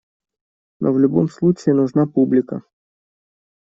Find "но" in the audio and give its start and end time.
0.79-0.93